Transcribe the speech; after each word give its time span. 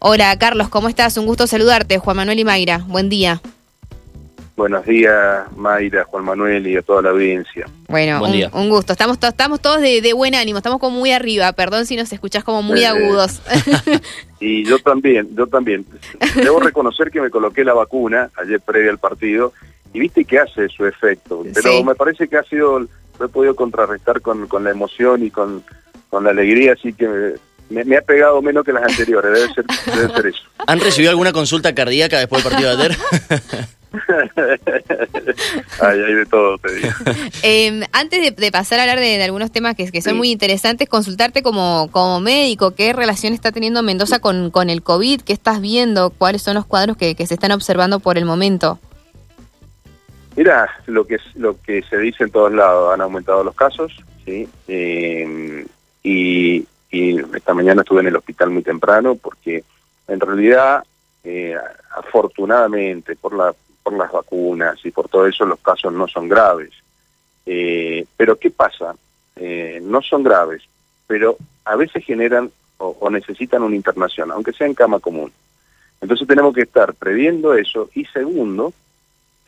Hola 0.00 0.36
Carlos, 0.38 0.68
¿cómo 0.68 0.88
estás? 0.88 1.16
Un 1.18 1.26
gusto 1.26 1.46
saludarte, 1.46 1.98
Juan 1.98 2.16
Manuel 2.16 2.38
y 2.38 2.44
Mayra. 2.44 2.78
Buen 2.86 3.08
día. 3.08 3.40
Buenos 4.56 4.84
días, 4.84 5.44
Mayra, 5.56 6.04
Juan 6.04 6.24
Manuel 6.24 6.66
y 6.66 6.76
a 6.76 6.82
toda 6.82 7.02
la 7.02 7.10
audiencia. 7.10 7.66
Bueno, 7.88 8.18
Buen 8.18 8.30
un, 8.32 8.36
día. 8.36 8.50
un 8.52 8.68
gusto. 8.68 8.92
Estamos, 8.92 9.18
to- 9.18 9.28
estamos 9.28 9.60
todos 9.60 9.80
de, 9.80 10.00
de 10.02 10.12
buen 10.12 10.34
ánimo, 10.34 10.58
estamos 10.58 10.78
como 10.80 10.98
muy 10.98 11.12
arriba. 11.12 11.52
Perdón 11.52 11.86
si 11.86 11.96
nos 11.96 12.12
escuchás 12.12 12.44
como 12.44 12.62
muy 12.62 12.80
Eh, 12.82 12.86
agudos. 12.86 13.40
Y 14.42 14.64
yo 14.64 14.78
también, 14.78 15.28
yo 15.36 15.46
también. 15.46 15.84
Debo 16.34 16.60
reconocer 16.60 17.10
que 17.10 17.20
me 17.20 17.28
coloqué 17.28 17.62
la 17.62 17.74
vacuna 17.74 18.30
ayer 18.36 18.58
previa 18.58 18.90
al 18.90 18.96
partido 18.96 19.52
y 19.92 19.98
viste 20.00 20.24
que 20.24 20.38
hace 20.38 20.66
su 20.70 20.86
efecto. 20.86 21.42
Pero 21.54 21.72
Sí. 21.72 21.84
me 21.84 21.94
parece 21.94 22.26
que 22.26 22.38
ha 22.38 22.42
sido, 22.44 22.78
lo 22.80 23.26
he 23.26 23.28
podido 23.28 23.54
contrarrestar 23.54 24.22
con, 24.22 24.46
con 24.46 24.64
la 24.64 24.70
emoción 24.70 25.22
y 25.26 25.30
con, 25.30 25.62
con 26.08 26.24
la 26.24 26.30
alegría, 26.30 26.72
así 26.72 26.94
que 26.94 27.34
me, 27.70 27.84
me 27.84 27.96
ha 27.96 28.02
pegado 28.02 28.42
menos 28.42 28.64
que 28.64 28.72
las 28.72 28.82
anteriores, 28.84 29.32
debe 29.32 29.54
ser, 29.54 29.64
debe 29.94 30.14
ser 30.14 30.26
eso. 30.26 30.42
¿Han 30.66 30.80
recibido 30.80 31.10
alguna 31.10 31.32
consulta 31.32 31.74
cardíaca 31.74 32.18
después 32.18 32.42
del 32.44 32.52
partido 32.52 32.76
de 32.76 32.84
ayer? 32.84 32.98
Ay, 35.80 35.98
hay 36.00 36.14
de 36.14 36.26
todo, 36.26 36.58
te 36.58 36.72
digo. 36.74 36.88
Eh, 37.42 37.80
antes 37.92 38.22
de, 38.22 38.30
de 38.32 38.52
pasar 38.52 38.78
a 38.78 38.82
hablar 38.82 38.98
de, 39.00 39.16
de 39.16 39.22
algunos 39.24 39.50
temas 39.50 39.74
que, 39.74 39.90
que 39.90 40.02
son 40.02 40.12
Sí. 40.12 40.18
muy 40.18 40.30
interesantes, 40.30 40.88
consultarte 40.88 41.42
como, 41.42 41.88
como 41.90 42.20
médico, 42.20 42.72
qué 42.74 42.92
relación 42.92 43.32
está 43.32 43.50
teniendo 43.52 43.82
Mendoza 43.82 44.18
con, 44.20 44.50
con 44.50 44.68
el 44.70 44.82
COVID, 44.82 45.22
qué 45.22 45.32
estás 45.32 45.60
viendo, 45.60 46.10
cuáles 46.10 46.42
son 46.42 46.54
los 46.54 46.66
cuadros 46.66 46.96
que, 46.96 47.14
que 47.14 47.26
se 47.26 47.34
están 47.34 47.52
observando 47.52 47.98
por 48.00 48.18
el 48.18 48.24
momento. 48.24 48.78
Mira, 50.36 50.68
lo 50.86 51.06
que 51.06 51.16
lo 51.34 51.60
que 51.60 51.82
se 51.90 51.98
dice 51.98 52.24
en 52.24 52.30
todos 52.30 52.52
lados, 52.52 52.94
han 52.94 53.00
aumentado 53.00 53.42
los 53.42 53.54
casos, 53.54 53.92
sí, 54.24 54.48
Eh, 54.68 55.66
y, 56.02 56.64
y 56.90 57.18
esta 57.36 57.54
mañana 57.54 57.82
estuve 57.82 58.00
en 58.00 58.08
el 58.08 58.16
hospital 58.16 58.50
muy 58.50 58.62
temprano 58.62 59.14
porque 59.14 59.64
en 60.08 60.20
realidad, 60.20 60.82
eh, 61.22 61.56
afortunadamente, 61.96 63.16
por 63.16 63.34
la 63.34 63.54
por 63.82 63.94
las 63.94 64.12
vacunas 64.12 64.78
y 64.84 64.90
por 64.90 65.08
todo 65.08 65.26
eso, 65.26 65.44
los 65.46 65.60
casos 65.60 65.92
no 65.92 66.06
son 66.06 66.28
graves. 66.28 66.70
Eh, 67.46 68.04
pero 68.16 68.38
¿qué 68.38 68.50
pasa? 68.50 68.94
Eh, 69.36 69.80
no 69.82 70.02
son 70.02 70.22
graves, 70.22 70.62
pero 71.06 71.36
a 71.64 71.76
veces 71.76 72.04
generan 72.04 72.50
o, 72.78 72.96
o 73.00 73.10
necesitan 73.10 73.62
una 73.62 73.76
internación, 73.76 74.30
aunque 74.30 74.52
sea 74.52 74.66
en 74.66 74.74
cama 74.74 75.00
común. 75.00 75.32
Entonces 76.00 76.26
tenemos 76.26 76.54
que 76.54 76.62
estar 76.62 76.94
previendo 76.94 77.54
eso 77.54 77.90
y 77.94 78.04
segundo, 78.06 78.72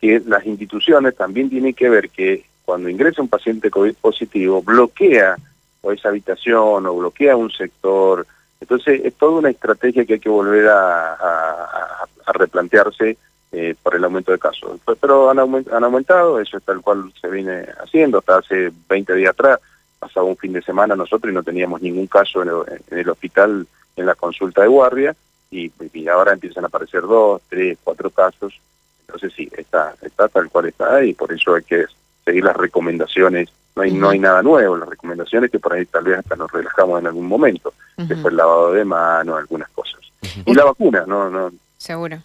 que 0.01 0.19
las 0.25 0.45
instituciones 0.45 1.15
también 1.15 1.49
tienen 1.49 1.73
que 1.73 1.89
ver 1.89 2.09
que 2.09 2.45
cuando 2.65 2.89
ingresa 2.89 3.21
un 3.21 3.27
paciente 3.27 3.69
COVID 3.69 3.95
positivo, 3.95 4.61
bloquea 4.61 5.37
o 5.83 5.91
esa 5.91 6.09
habitación 6.09 6.87
o 6.87 6.95
bloquea 6.95 7.35
un 7.35 7.51
sector. 7.51 8.25
Entonces 8.59 9.01
es 9.03 9.13
toda 9.15 9.39
una 9.39 9.49
estrategia 9.51 10.05
que 10.05 10.13
hay 10.13 10.19
que 10.19 10.29
volver 10.29 10.67
a, 10.69 12.07
replantearse 12.33 13.17
eh, 13.51 13.75
por 13.83 13.95
el 13.95 14.03
aumento 14.03 14.31
de 14.31 14.39
casos. 14.39 14.79
Pero 14.99 15.29
han, 15.29 15.37
han 15.39 15.83
aumentado, 15.83 16.39
eso 16.39 16.57
es 16.57 16.63
tal 16.63 16.81
cual 16.81 17.13
se 17.21 17.29
viene 17.29 17.67
haciendo. 17.83 18.19
Hasta 18.19 18.37
hace 18.37 18.71
20 18.89 19.13
días 19.13 19.31
atrás, 19.31 19.59
pasaba 19.99 20.25
un 20.25 20.37
fin 20.37 20.53
de 20.53 20.61
semana 20.61 20.95
nosotros 20.95 21.31
y 21.31 21.35
no 21.35 21.43
teníamos 21.43 21.81
ningún 21.81 22.07
caso 22.07 22.41
en 22.41 22.49
el, 22.49 22.81
en 22.89 22.99
el 22.99 23.09
hospital 23.09 23.67
en 23.95 24.05
la 24.05 24.15
consulta 24.15 24.61
de 24.61 24.67
guardia 24.67 25.15
y, 25.51 25.71
y 25.93 26.07
ahora 26.07 26.33
empiezan 26.33 26.63
a 26.63 26.67
aparecer 26.67 27.01
dos, 27.01 27.41
tres, 27.49 27.77
cuatro 27.83 28.09
casos. 28.09 28.59
Entonces 29.01 29.33
sí, 29.35 29.49
está, 29.55 29.93
está 30.01 30.27
tal 30.27 30.49
cual 30.49 30.65
está 30.65 31.03
y 31.03 31.13
por 31.13 31.31
eso 31.31 31.55
hay 31.55 31.63
que 31.63 31.85
seguir 32.25 32.43
las 32.43 32.55
recomendaciones. 32.55 33.49
No 33.75 33.81
hay, 33.81 33.91
no 33.91 34.09
hay 34.09 34.19
nada 34.19 34.43
nuevo, 34.43 34.77
las 34.77 34.89
recomendaciones 34.89 35.49
que 35.49 35.59
por 35.59 35.73
ahí 35.73 35.85
tal 35.85 36.03
vez 36.03 36.19
hasta 36.19 36.35
nos 36.35 36.51
relajamos 36.51 36.99
en 36.99 37.07
algún 37.07 37.27
momento, 37.27 37.73
fue 37.95 38.29
el 38.29 38.37
lavado 38.37 38.71
de 38.73 38.85
manos, 38.85 39.39
algunas 39.39 39.69
cosas. 39.69 39.99
Y 40.45 40.53
la 40.53 40.65
vacuna, 40.65 41.05
no, 41.07 41.29
no, 41.29 41.51
Seguro. 41.77 42.21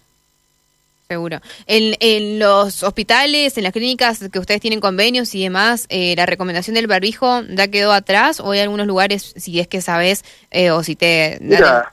Seguro. 1.09 1.39
En, 1.65 1.95
en 1.99 2.37
los 2.37 2.83
hospitales, 2.83 3.57
en 3.57 3.63
las 3.63 3.73
clínicas 3.73 4.29
que 4.31 4.37
ustedes 4.37 4.61
tienen 4.61 4.79
convenios 4.79 5.33
y 5.33 5.41
demás, 5.41 5.87
eh, 5.89 6.13
¿la 6.15 6.27
recomendación 6.27 6.75
del 6.75 6.85
barbijo 6.85 7.41
ya 7.49 7.67
quedó 7.67 7.91
atrás 7.91 8.39
o 8.39 8.51
hay 8.51 8.59
algunos 8.59 8.85
lugares, 8.85 9.33
si 9.35 9.59
es 9.59 9.67
que 9.67 9.81
sabes, 9.81 10.23
eh, 10.51 10.69
o 10.69 10.83
si 10.83 10.95
te... 10.95 11.39
Mira, 11.41 11.91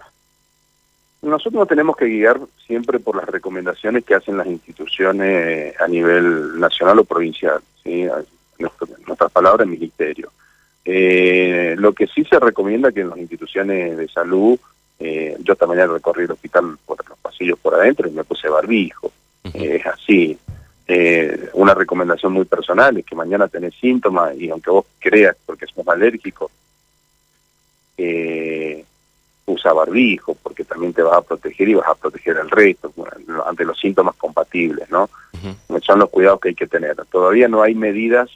nosotros 1.22 1.54
nos 1.54 1.69
tenemos 1.69 1.97
que 1.97 2.04
guiar 2.04 2.38
siempre 2.66 3.00
por 3.00 3.16
las 3.16 3.26
recomendaciones 3.26 4.04
que 4.04 4.14
hacen 4.14 4.36
las 4.36 4.47
instituciones 4.47 5.75
a 5.81 5.88
nivel 5.88 6.60
nacional 6.60 6.98
o 6.98 7.04
provincial. 7.04 7.60
¿sí? 7.82 8.06
Nuestra, 8.59 8.87
nuestras 9.06 9.33
palabras, 9.33 9.67
ministerio. 9.67 10.33
Eh, 10.84 11.75
lo 11.78 11.93
que 11.93 12.06
sí 12.06 12.25
se 12.25 12.39
recomienda 12.39 12.93
que 12.93 13.00
en 13.00 13.11
las 13.11 13.19
instituciones 13.19 13.97
de 13.97 14.09
salud, 14.09 14.59
eh, 14.99 15.37
yo 15.41 15.53
esta 15.53 15.67
mañana 15.67 15.93
recorrí 15.93 16.25
el 16.25 16.31
hospital 16.31 16.78
por 16.87 16.97
los 17.09 17.19
pasillos 17.19 17.59
por 17.59 17.75
adentro 17.75 18.09
y 18.09 18.12
me 18.12 18.25
puse 18.25 18.49
barbijo. 18.49 19.12
Eh, 19.53 19.77
es 19.77 19.87
así. 19.87 20.39
Eh, 20.89 21.50
una 21.55 21.75
recomendación 21.75 22.33
muy 22.33 22.44
personal 22.44 22.97
es 22.97 23.05
que 23.05 23.17
mañana 23.17 23.49
tenés 23.49 23.75
síntomas 23.75 24.37
y 24.37 24.49
aunque 24.50 24.71
vos 24.71 24.87
creas 25.00 25.37
porque 25.44 25.67
sos 25.67 25.87
alérgico, 25.88 26.50
eh, 27.99 28.84
usa 29.47 29.73
barbijo 29.73 30.37
porque 30.41 30.65
también 30.65 30.93
te 30.93 31.03
vas 31.03 31.17
a 31.19 31.23
proteger 31.23 31.69
y 31.69 31.75
vas 31.75 31.88
a 31.88 31.94
proteger 31.94 32.38
al 32.38 32.50
resto 32.50 32.93
bueno, 32.94 33.44
ante 33.44 33.65
los 33.65 33.78
síntomas 33.78 34.15
compatibles, 34.17 34.88
¿no? 34.91 35.11
Son 35.83 35.99
los 36.00 36.11
cuidados 36.11 36.41
que 36.41 36.49
hay 36.49 36.55
que 36.55 36.67
tener. 36.67 36.97
Todavía 37.11 37.47
no 37.47 37.62
hay 37.62 37.75
medidas 37.75 38.31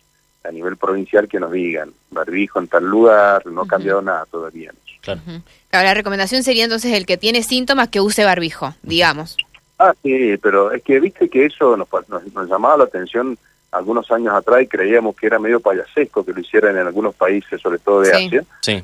a 0.45 0.51
nivel 0.51 0.77
provincial 0.77 1.29
que 1.29 1.39
nos 1.41 1.53
digan 1.53 1.93
barbijo 2.11 2.59
en 2.59 2.69
tal 2.69 2.85
lugar, 2.85 3.45
no 3.47 3.63
ha 3.63 3.67
cambiado 3.67 4.01
nada 4.03 4.25
todavía. 4.31 4.73
Claro. 5.03 5.21
Ujú. 5.27 5.43
Claro, 5.71 5.87
la 5.87 5.95
recomendación 5.95 6.43
sería 6.43 6.65
entonces 6.65 6.93
el 6.93 7.07
que 7.07 7.17
tiene 7.17 7.43
síntomas 7.43 7.89
que 7.89 8.01
use 8.01 8.25
barbijo, 8.25 8.75
digamos. 8.83 9.37
Ah, 9.79 9.95
sí, 10.03 10.37
pero 10.43 10.73
es 10.73 10.83
que 10.83 11.01
viste 11.01 11.29
que 11.29 11.47
eso 11.47 11.77
nos, 11.77 11.89
pa- 11.89 12.05
nos, 12.09 12.23
nos 12.35 12.49
llamaba 12.49 12.77
la 12.79 12.85
atención 12.85 13.39
algunos 13.73 14.11
años 14.11 14.35
atrás 14.35 14.63
y 14.63 14.67
creíamos 14.67 15.15
que 15.17 15.27
era 15.27 15.39
medio 15.39 15.61
payasesco 15.61 16.25
que 16.25 16.33
lo 16.33 16.41
hicieran 16.41 16.77
en 16.77 16.87
algunos 16.87 17.15
países, 17.15 17.61
sobre 17.61 17.79
todo 17.79 18.01
de 18.01 18.11
Sí. 18.15 18.27
Asia. 18.27 18.45
Sí. 18.61 18.83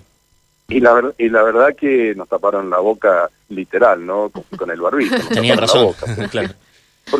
Y 0.68 0.80
la, 0.80 0.92
ver- 0.94 1.14
y 1.18 1.28
la 1.28 1.42
verdad 1.42 1.74
que 1.76 2.14
nos 2.14 2.28
taparon 2.28 2.70
la 2.70 2.78
boca 2.78 3.28
literal, 3.50 4.04
¿no? 4.06 4.30
Con, 4.30 4.44
con 4.56 4.70
el 4.70 4.80
barbijo. 4.80 5.16
Tenían 5.34 5.58
razón. 5.58 5.84
boca. 5.86 6.06
claro. 6.30 6.48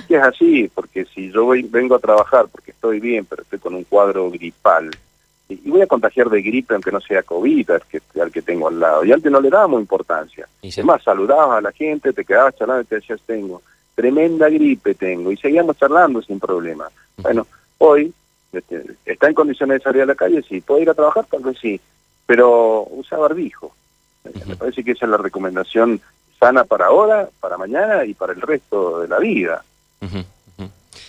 Porque 0.00 0.16
es 0.16 0.22
así, 0.22 0.70
porque 0.74 1.04
si 1.06 1.30
yo 1.32 1.44
voy- 1.44 1.62
vengo 1.62 1.94
a 1.94 1.98
trabajar 1.98 2.46
porque 2.50 2.70
estoy 2.72 3.00
bien, 3.00 3.24
pero 3.24 3.42
estoy 3.42 3.58
con 3.58 3.74
un 3.74 3.84
cuadro 3.84 4.30
gripal, 4.30 4.90
y, 5.48 5.54
y 5.64 5.70
voy 5.70 5.80
a 5.82 5.86
contagiar 5.86 6.28
de 6.28 6.42
gripe 6.42 6.74
aunque 6.74 6.90
no 6.92 7.00
sea 7.00 7.22
COVID 7.22 7.70
al 7.70 7.82
que, 7.86 8.00
al 8.20 8.30
que 8.32 8.42
tengo 8.42 8.68
al 8.68 8.78
lado. 8.80 9.04
Y 9.04 9.12
antes 9.12 9.30
no 9.32 9.40
le 9.40 9.48
dábamos 9.48 9.80
importancia. 9.80 10.48
Y 10.62 10.70
sí. 10.72 10.80
Es 10.80 10.86
más, 10.86 11.02
saludabas 11.02 11.58
a 11.58 11.60
la 11.60 11.72
gente, 11.72 12.12
te 12.12 12.24
quedabas 12.24 12.56
charlando 12.56 12.82
y 12.82 12.86
te 12.86 12.96
decías, 12.96 13.20
tengo 13.24 13.62
tremenda 13.94 14.48
gripe, 14.50 14.94
tengo. 14.94 15.32
Y 15.32 15.36
seguíamos 15.36 15.76
charlando 15.78 16.20
sin 16.20 16.38
problema. 16.38 16.88
Bueno, 17.16 17.46
hoy 17.78 18.12
este, 18.52 18.82
está 19.06 19.28
en 19.28 19.34
condiciones 19.34 19.78
de 19.78 19.84
salir 19.84 20.02
a 20.02 20.06
la 20.06 20.14
calle, 20.14 20.42
sí. 20.42 20.60
¿Puede 20.60 20.82
ir 20.82 20.90
a 20.90 20.94
trabajar? 20.94 21.24
Tal 21.30 21.42
vez 21.42 21.56
sí. 21.58 21.80
Pero 22.26 22.86
usa 22.90 23.16
barbijo. 23.16 23.72
Me 24.46 24.56
parece 24.56 24.82
que 24.84 24.90
esa 24.92 25.06
es 25.06 25.10
la 25.10 25.16
recomendación 25.16 26.00
sana 26.40 26.64
para 26.64 26.86
ahora, 26.86 27.28
para 27.40 27.56
mañana 27.56 28.04
y 28.04 28.12
para 28.14 28.32
el 28.32 28.40
resto 28.42 29.00
de 29.00 29.08
la 29.08 29.18
vida. 29.18 29.64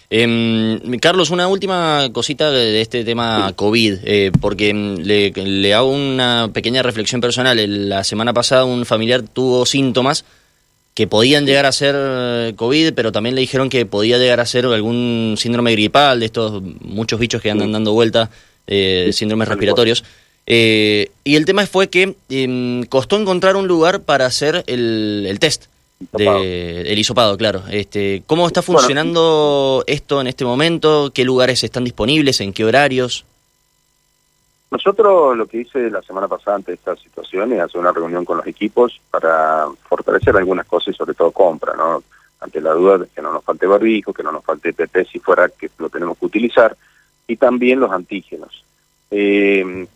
Em, 0.09 0.99
Carlos, 0.99 1.31
una 1.31 1.49
última 1.49 2.09
cosita 2.13 2.49
de 2.49 2.81
este 2.81 3.03
tema 3.03 3.51
COVID, 3.55 3.95
eh, 4.03 4.31
porque 4.39 4.69
em, 4.69 4.95
le, 4.97 5.31
le 5.31 5.73
hago 5.73 5.91
una 5.91 6.49
pequeña 6.53 6.81
reflexión 6.81 7.19
personal. 7.19 7.57
La 7.89 8.03
semana 8.03 8.33
pasada 8.33 8.63
un 8.63 8.85
familiar 8.85 9.21
tuvo 9.21 9.65
síntomas 9.65 10.23
que 10.97 11.05
podían 11.05 11.45
llegar 11.45 11.67
a 11.67 11.71
ser 11.71 11.93
eh, 11.95 12.53
COVID, 12.55 12.93
pero 12.93 13.11
también 13.11 13.35
le 13.35 13.41
dijeron 13.41 13.69
que 13.69 13.85
podía 13.85 14.17
llegar 14.17 14.39
a 14.39 14.47
ser 14.47 14.65
algún 14.65 15.35
síndrome 15.37 15.71
gripal, 15.73 16.19
de 16.19 16.25
estos 16.25 16.63
muchos 16.81 17.19
bichos 17.19 17.39
que 17.39 17.51
andan 17.51 17.71
dando 17.71 17.93
vuelta, 17.93 18.31
eh, 18.65 19.11
síndromes 19.13 19.47
respiratorios. 19.47 20.03
Eh, 20.47 21.11
y 21.23 21.35
el 21.35 21.45
tema 21.45 21.67
fue 21.67 21.89
que 21.89 22.15
em, 22.29 22.83
costó 22.85 23.15
encontrar 23.15 23.57
un 23.57 23.67
lugar 23.67 24.01
para 24.01 24.25
hacer 24.25 24.63
el, 24.65 25.27
el 25.29 25.37
test. 25.37 25.65
De, 25.99 26.81
el 26.81 26.99
hisopado, 26.99 27.37
claro. 27.37 27.63
Este, 27.71 28.21
¿Cómo 28.27 28.45
está 28.45 28.61
Bueno. 28.61 28.79
funcionando 28.79 29.83
esto 29.87 30.21
en 30.21 30.27
este 30.27 30.45
momento? 30.45 31.11
¿Qué 31.13 31.23
lugares 31.23 31.63
están 31.63 31.83
disponibles? 31.83 32.39
¿En 32.39 32.53
qué 32.53 32.65
horarios? 32.65 33.25
Nosotros 34.69 35.35
lo 35.37 35.47
que 35.47 35.61
hice 35.61 35.89
la 35.89 36.01
semana 36.01 36.27
pasada 36.27 36.57
ante 36.57 36.73
esta 36.73 36.95
situación 36.97 37.53
es 37.53 37.61
hacer 37.61 37.79
una 37.79 37.93
reunión 37.93 38.25
con 38.25 38.37
los 38.37 38.45
equipos 38.47 38.99
para 39.09 39.65
fortalecer 39.87 40.35
algunas 40.35 40.65
cosas 40.67 40.93
y 40.93 40.97
sobre 40.97 41.13
todo 41.13 41.31
compra, 41.31 41.73
¿no? 41.75 42.03
Ante 42.41 42.61
la 42.61 42.73
duda 42.73 42.99
de 42.99 43.07
que 43.07 43.21
no 43.21 43.31
nos 43.31 43.43
falte 43.43 43.65
barbijo, 43.65 44.13
que 44.13 44.23
no 44.23 44.31
nos 44.31 44.43
falte 44.43 44.73
PP 44.73 45.05
si 45.05 45.19
fuera 45.19 45.49
que 45.49 45.69
lo 45.79 45.89
tenemos 45.89 46.17
que 46.17 46.25
utilizar, 46.25 46.75
y 47.27 47.37
también 47.37 47.79
los 47.79 47.91
antígenos. 47.91 48.63
Eh, 49.09 49.87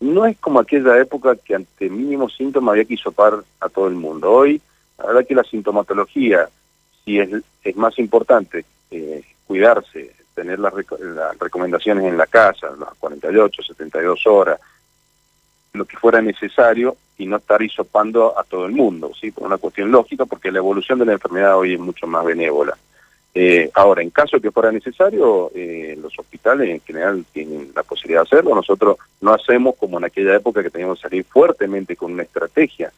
no 0.00 0.26
es 0.26 0.36
como 0.38 0.60
aquella 0.60 0.98
época 0.98 1.36
que 1.36 1.54
ante 1.54 1.88
mínimo 1.88 2.28
síntoma 2.28 2.72
había 2.72 2.84
que 2.84 2.94
hisopar 2.94 3.44
a 3.60 3.68
todo 3.68 3.86
el 3.86 3.94
mundo. 3.94 4.32
Hoy, 4.32 4.60
la 4.98 5.06
verdad 5.06 5.26
que 5.26 5.34
la 5.34 5.44
sintomatología, 5.44 6.48
si 7.04 7.18
es, 7.18 7.30
más 7.76 7.98
importante 7.98 8.64
eh, 8.90 9.22
cuidarse, 9.46 10.12
tener 10.34 10.58
las, 10.58 10.72
las 11.00 11.38
recomendaciones 11.38 12.04
en 12.04 12.16
la 12.16 12.26
casa, 12.26 12.68
las 12.78 12.94
48, 12.98 13.62
72 13.62 14.26
horas, 14.26 14.60
lo 15.72 15.84
que 15.84 15.96
fuera 15.96 16.20
necesario 16.22 16.96
y 17.18 17.26
no 17.26 17.36
estar 17.36 17.62
hisopando 17.62 18.38
a 18.38 18.44
todo 18.44 18.66
el 18.66 18.72
mundo, 18.72 19.12
¿sí? 19.18 19.30
Por 19.30 19.46
una 19.46 19.58
cuestión 19.58 19.90
lógica, 19.90 20.26
porque 20.26 20.52
la 20.52 20.58
evolución 20.58 20.98
de 20.98 21.06
la 21.06 21.12
enfermedad 21.12 21.56
hoy 21.56 21.74
es 21.74 21.80
mucho 21.80 22.06
más 22.06 22.24
benévola. 22.24 22.76
Eh, 23.34 23.70
ahora, 23.74 24.02
en 24.02 24.10
caso 24.10 24.40
que 24.40 24.50
fuera 24.50 24.72
necesario, 24.72 25.50
eh, 25.54 25.98
los 26.00 26.18
hospitales 26.18 26.70
en 26.70 26.80
general 26.80 27.24
tienen 27.32 27.70
la 27.74 27.82
posibilidad 27.82 28.22
de 28.22 28.28
hacerlo. 28.28 28.54
Nosotros 28.54 28.96
no 29.20 29.34
hacemos 29.34 29.74
como 29.76 29.98
en 29.98 30.04
aquella 30.04 30.36
época 30.36 30.62
que 30.62 30.70
teníamos 30.70 30.98
que 30.98 31.08
salir 31.08 31.24
fuertemente 31.24 31.96
con 31.96 32.12
una 32.12 32.22
estrategia 32.22 32.90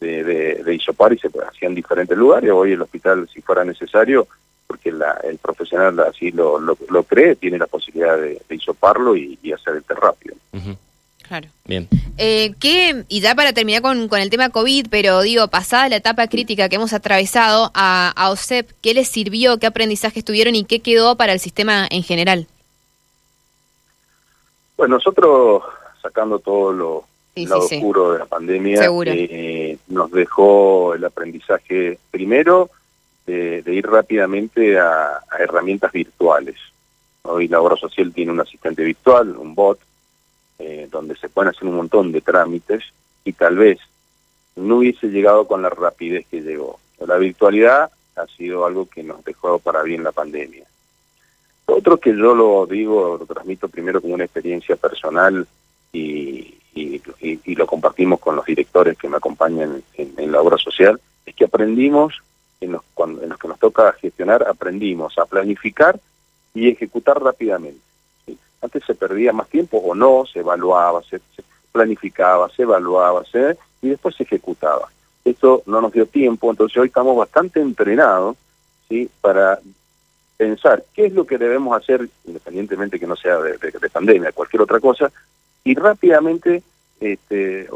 de, 0.00 0.24
de, 0.24 0.62
de 0.62 0.74
hisopar 0.74 1.12
y 1.12 1.18
se 1.18 1.28
hacía 1.28 1.68
en 1.68 1.74
diferentes 1.74 2.16
lugares. 2.16 2.50
Hoy 2.50 2.72
el 2.72 2.82
hospital, 2.82 3.28
si 3.32 3.40
fuera 3.40 3.64
necesario, 3.64 4.26
porque 4.66 4.92
la, 4.92 5.18
el 5.24 5.38
profesional 5.38 5.98
así 6.00 6.30
lo, 6.30 6.58
lo, 6.58 6.76
lo, 6.88 7.02
cree, 7.02 7.36
tiene 7.36 7.58
la 7.58 7.66
posibilidad 7.66 8.16
de, 8.16 8.40
de 8.48 8.54
hisoparlo 8.54 9.16
y, 9.16 9.38
y, 9.42 9.52
hacer 9.52 9.76
el 9.76 9.84
terapio. 9.84 10.34
Uh 10.52 10.58
-huh. 10.58 10.76
Claro. 11.26 11.48
Bien. 11.66 11.88
Eh, 12.16 12.54
¿qué, 12.58 13.04
y 13.08 13.20
ya 13.20 13.34
para 13.34 13.52
terminar 13.52 13.82
con, 13.82 14.08
con, 14.08 14.20
el 14.20 14.30
tema 14.30 14.48
COVID, 14.48 14.86
pero 14.90 15.20
digo, 15.20 15.46
pasada 15.48 15.88
la 15.88 15.96
etapa 15.96 16.26
crítica 16.26 16.68
que 16.68 16.76
hemos 16.76 16.94
atravesado 16.94 17.70
a, 17.74 18.12
a 18.16 18.30
OSEP, 18.30 18.70
¿qué 18.80 18.94
les 18.94 19.08
sirvió, 19.08 19.58
qué 19.58 19.66
aprendizajes 19.66 20.24
tuvieron 20.24 20.54
y 20.54 20.64
qué 20.64 20.80
quedó 20.80 21.16
para 21.16 21.34
el 21.34 21.40
sistema 21.40 21.86
en 21.90 22.02
general? 22.02 22.46
Bueno, 24.78 24.96
nosotros, 24.96 25.62
sacando 26.00 26.38
todo 26.38 26.72
lo, 26.72 27.04
sí, 27.44 27.46
lado 27.46 27.62
sí, 27.62 27.76
oscuro 27.76 28.12
de 28.12 28.18
la 28.20 28.26
pandemia, 28.26 28.80
eh, 29.06 29.78
nos 29.88 30.10
dejó 30.10 30.94
el 30.94 31.04
aprendizaje 31.04 31.98
primero 32.10 32.70
de, 33.26 33.62
de 33.62 33.74
ir 33.74 33.86
rápidamente 33.86 34.78
a, 34.78 35.18
a, 35.30 35.36
herramientas 35.38 35.92
virtuales. 35.92 36.56
Hoy 37.22 37.48
la 37.48 37.60
obra 37.60 37.76
social 37.76 38.12
tiene 38.12 38.32
un 38.32 38.40
asistente 38.40 38.82
virtual, 38.82 39.36
un 39.36 39.54
bot, 39.54 39.78
eh, 40.58 40.88
donde 40.90 41.16
se 41.16 41.28
pueden 41.28 41.50
hacer 41.50 41.68
un 41.68 41.76
montón 41.76 42.10
de 42.10 42.20
trámites 42.20 42.82
y 43.24 43.32
tal 43.32 43.56
vez 43.56 43.78
no 44.56 44.78
hubiese 44.78 45.06
llegado 45.06 45.46
con 45.46 45.62
la 45.62 45.70
rapidez 45.70 46.26
que 46.28 46.40
llegó. 46.40 46.80
La 47.06 47.16
virtualidad 47.16 47.90
ha 48.16 48.26
sido 48.36 48.66
algo 48.66 48.88
que 48.88 49.02
nos 49.02 49.24
dejó 49.24 49.58
para 49.60 49.82
bien 49.82 50.02
la 50.02 50.10
pandemia. 50.10 50.64
Otro 51.66 51.98
que 51.98 52.10
yo 52.10 52.34
lo 52.34 52.66
digo, 52.66 53.18
lo 53.18 53.26
transmito 53.26 53.68
primero 53.68 54.00
como 54.00 54.14
una 54.14 54.24
experiencia 54.24 54.74
personal 54.74 55.46
y, 55.92 56.54
y, 56.78 57.40
y, 57.44 57.54
lo 57.54 57.66
compartimos 57.66 58.20
con 58.20 58.36
los 58.36 58.44
directores 58.44 58.96
que 58.96 59.08
me 59.08 59.16
acompañan 59.16 59.82
en, 59.94 60.14
en 60.16 60.32
la 60.32 60.40
obra 60.40 60.56
social, 60.58 61.00
es 61.26 61.34
que 61.34 61.44
aprendimos, 61.44 62.22
en 62.60 62.72
los, 62.72 62.82
cuando, 62.94 63.22
en 63.22 63.28
los 63.28 63.38
que 63.38 63.48
nos 63.48 63.58
toca 63.58 63.92
gestionar, 63.92 64.46
aprendimos 64.48 65.18
a 65.18 65.26
planificar 65.26 65.98
y 66.54 66.68
ejecutar 66.68 67.22
rápidamente. 67.22 67.80
Antes 68.60 68.84
se 68.84 68.94
perdía 68.94 69.32
más 69.32 69.48
tiempo 69.48 69.78
o 69.78 69.94
no, 69.94 70.24
se 70.26 70.40
evaluaba, 70.40 71.02
se, 71.02 71.18
se 71.18 71.42
planificaba, 71.70 72.48
se 72.50 72.62
evaluaba, 72.62 73.24
se, 73.24 73.56
y 73.82 73.88
después 73.88 74.16
se 74.16 74.24
ejecutaba. 74.24 74.88
Esto 75.24 75.62
no 75.66 75.80
nos 75.80 75.92
dio 75.92 76.06
tiempo, 76.06 76.50
entonces 76.50 76.76
hoy 76.78 76.88
estamos 76.88 77.16
bastante 77.16 77.60
entrenados 77.60 78.36
¿sí? 78.88 79.08
para 79.20 79.60
pensar 80.36 80.84
qué 80.94 81.06
es 81.06 81.12
lo 81.12 81.24
que 81.26 81.38
debemos 81.38 81.76
hacer, 81.76 82.08
independientemente 82.24 82.98
que 82.98 83.06
no 83.06 83.16
sea 83.16 83.38
de, 83.38 83.58
de, 83.58 83.70
de 83.70 83.90
pandemia, 83.90 84.32
cualquier 84.32 84.62
otra 84.62 84.80
cosa, 84.80 85.12
y 85.68 85.74
rápidamente 85.74 86.62
este, 86.98 87.68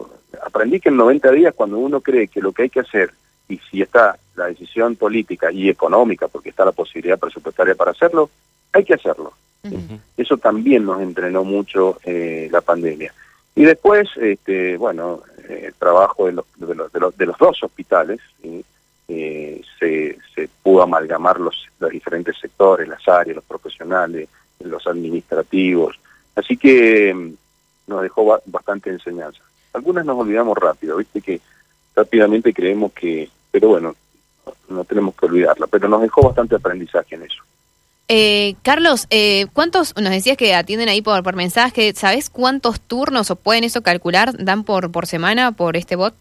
aprendí 0.42 0.80
que 0.80 0.88
en 0.88 0.96
90 0.96 1.30
días 1.32 1.54
cuando 1.54 1.76
uno 1.76 2.00
cree 2.00 2.26
que 2.26 2.40
lo 2.40 2.52
que 2.52 2.62
hay 2.62 2.70
que 2.70 2.80
hacer, 2.80 3.12
y 3.50 3.58
si 3.70 3.82
está 3.82 4.16
la 4.34 4.46
decisión 4.46 4.96
política 4.96 5.52
y 5.52 5.68
económica, 5.68 6.26
porque 6.26 6.48
está 6.48 6.64
la 6.64 6.72
posibilidad 6.72 7.18
presupuestaria 7.18 7.74
para 7.74 7.90
hacerlo, 7.90 8.30
hay 8.72 8.82
que 8.84 8.94
hacerlo. 8.94 9.34
Uh 9.64 9.68
-huh. 9.68 10.00
Eso 10.16 10.38
también 10.38 10.86
nos 10.86 11.02
entrenó 11.02 11.44
mucho 11.44 11.98
eh, 12.04 12.48
la 12.50 12.62
pandemia. 12.62 13.12
Y 13.54 13.64
después, 13.64 14.08
este, 14.16 14.78
bueno, 14.78 15.20
eh, 15.46 15.64
el 15.66 15.74
trabajo 15.74 16.24
de 16.24 16.32
los, 16.32 16.46
de 16.56 16.74
los, 16.74 16.90
de 16.90 16.98
los, 16.98 17.14
de 17.14 17.26
los 17.26 17.36
dos 17.36 17.62
hospitales, 17.62 18.20
¿sí? 18.40 18.64
eh, 19.08 19.60
se, 19.78 20.16
se 20.34 20.48
pudo 20.62 20.82
amalgamar 20.82 21.38
los, 21.38 21.68
los 21.78 21.90
diferentes 21.90 22.38
sectores, 22.38 22.88
las 22.88 23.06
áreas, 23.06 23.36
los 23.36 23.44
profesionales, 23.44 24.30
los 24.60 24.86
administrativos. 24.86 26.00
Así 26.34 26.56
que 26.56 27.12
mm, 27.12 27.41
nos 27.86 28.02
dejó 28.02 28.24
ba 28.24 28.40
bastante 28.46 28.90
enseñanza. 28.90 29.40
Algunas 29.72 30.04
nos 30.04 30.18
olvidamos 30.18 30.56
rápido, 30.58 30.96
viste 30.96 31.20
que 31.20 31.40
rápidamente 31.94 32.52
creemos 32.52 32.92
que, 32.92 33.30
pero 33.50 33.68
bueno, 33.68 33.94
no 34.68 34.84
tenemos 34.84 35.14
que 35.14 35.26
olvidarla, 35.26 35.66
pero 35.66 35.88
nos 35.88 36.02
dejó 36.02 36.22
bastante 36.22 36.56
aprendizaje 36.56 37.14
en 37.14 37.22
eso. 37.22 37.42
Eh, 38.08 38.56
Carlos, 38.62 39.06
eh, 39.10 39.46
¿cuántos, 39.52 39.94
nos 39.96 40.10
decías 40.10 40.36
que 40.36 40.54
atienden 40.54 40.88
ahí 40.88 41.00
por, 41.00 41.22
por 41.22 41.36
mensaje, 41.36 41.92
¿sabes 41.94 42.28
cuántos 42.28 42.80
turnos 42.80 43.30
o 43.30 43.36
pueden 43.36 43.64
eso 43.64 43.82
calcular 43.82 44.36
dan 44.36 44.64
por, 44.64 44.90
por 44.90 45.06
semana 45.06 45.52
por 45.52 45.76
este 45.76 45.96
bot? 45.96 46.14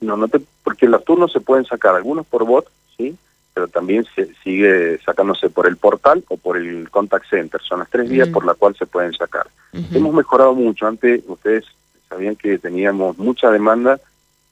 No, 0.00 0.16
no 0.16 0.28
te, 0.28 0.40
porque 0.62 0.86
los 0.86 1.04
turnos 1.04 1.32
se 1.32 1.40
pueden 1.40 1.64
sacar, 1.64 1.96
algunos 1.96 2.26
por 2.26 2.44
bot, 2.44 2.70
sí, 2.96 3.16
pero 3.58 3.66
también 3.66 4.06
se 4.14 4.32
sigue 4.44 5.00
sacándose 5.04 5.50
por 5.50 5.66
el 5.66 5.76
portal 5.76 6.22
o 6.28 6.36
por 6.36 6.56
el 6.56 6.88
contact 6.90 7.28
center. 7.28 7.60
Son 7.60 7.80
las 7.80 7.90
tres 7.90 8.08
vías 8.08 8.28
por 8.28 8.46
las 8.46 8.56
cuales 8.56 8.78
se 8.78 8.86
pueden 8.86 9.12
sacar. 9.12 9.48
Uh 9.72 9.78
-huh. 9.78 9.96
Hemos 9.96 10.14
mejorado 10.14 10.54
mucho. 10.54 10.86
Antes 10.86 11.24
ustedes 11.26 11.64
sabían 12.08 12.36
que 12.36 12.56
teníamos 12.58 13.18
mucha 13.18 13.50
demanda 13.50 13.98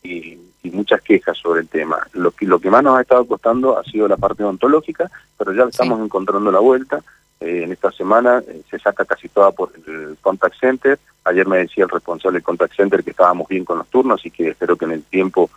y, 0.03 0.37
y, 0.65 0.71
muchas 0.73 1.01
quejas 1.03 1.39
sobre 1.39 1.61
el 1.61 1.69
tema. 1.69 1.99
Lo 2.15 2.33
que, 2.33 2.47
lo 2.47 2.59
que 2.59 2.69
más 2.69 2.83
nos 2.83 2.99
ha 2.99 3.03
estado 3.03 3.25
costando 3.27 3.79
ha 3.79 3.85
sido 3.85 4.09
la 4.09 4.17
parte 4.17 4.43
ontológica, 4.43 5.09
pero 5.39 5.53
ya 5.53 5.63
estamos 5.63 5.99
sí. 5.99 6.05
encontrando 6.07 6.51
la 6.51 6.59
vuelta. 6.59 7.01
Eh, 7.39 7.63
en 7.63 7.71
esta 7.71 7.93
semana 7.93 8.43
eh, 8.45 8.63
se 8.69 8.81
saca 8.81 9.05
casi 9.05 9.29
toda 9.29 9.53
por 9.53 9.71
el 9.87 10.17
contact 10.21 10.59
center. 10.59 10.99
Ayer 11.23 11.47
me 11.47 11.59
decía 11.59 11.85
el 11.85 11.91
responsable 11.91 12.39
del 12.39 12.43
contact 12.43 12.75
center 12.75 13.05
que 13.05 13.11
estábamos 13.11 13.47
bien 13.47 13.65
con 13.65 13.79
los 13.79 13.87
turnos, 13.87 14.19
así 14.19 14.33
que 14.33 14.49
espero 14.49 14.75
que 14.75 14.87
en 14.87 14.93
el 14.99 15.05
tiempo 15.05 15.49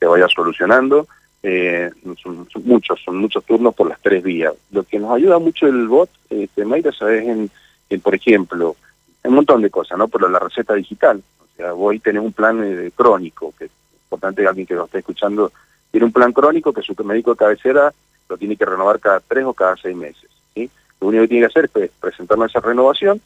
se 0.00 0.06
vaya 0.06 0.26
solucionando. 0.26 1.06
Eh, 1.48 1.92
son, 2.20 2.48
muchos, 2.64 3.00
son 3.04 3.18
muchos 3.18 3.44
turnos 3.44 3.72
por 3.72 3.88
las 3.88 4.00
tres 4.00 4.20
vías. 4.24 4.52
Lo 4.72 4.82
que 4.82 4.98
nos 4.98 5.12
ayuda 5.12 5.38
mucho 5.38 5.68
el 5.68 5.86
bot, 5.86 6.10
eh, 6.28 6.48
Mayra, 6.64 6.90
sabes, 6.90 7.24
en, 7.24 8.00
por 8.00 8.16
ejemplo, 8.16 8.74
un 9.22 9.34
montón 9.34 9.62
de 9.62 9.70
cosas, 9.70 9.96
¿no? 9.96 10.08
Pero 10.08 10.28
la 10.28 10.40
receta 10.40 10.74
digital. 10.74 11.22
O 11.40 11.56
sea, 11.56 11.70
vos 11.70 11.94
tenés 12.02 12.20
un 12.20 12.32
plan 12.32 12.60
eh, 12.64 12.90
crónico, 12.96 13.54
que 13.56 13.66
es 13.66 13.70
importante 14.06 14.42
que 14.42 14.48
alguien 14.48 14.66
que 14.66 14.74
lo 14.74 14.86
esté 14.86 14.98
escuchando 14.98 15.52
tiene 15.92 16.06
un 16.06 16.12
plan 16.12 16.32
crónico 16.32 16.72
que 16.72 16.82
su 16.82 16.96
médico 17.04 17.30
de 17.30 17.36
cabecera 17.36 17.94
lo 18.28 18.36
tiene 18.36 18.56
que 18.56 18.64
renovar 18.64 18.98
cada 18.98 19.20
tres 19.20 19.44
o 19.44 19.54
cada 19.54 19.76
seis 19.76 19.94
meses. 19.94 20.28
¿sí? 20.52 20.68
Lo 21.00 21.06
único 21.06 21.22
que 21.22 21.28
tiene 21.28 21.46
que 21.46 21.52
hacer 21.52 21.70
es 21.76 21.90
presentarme 22.00 22.46
esa 22.46 22.58
renovación, 22.58 23.20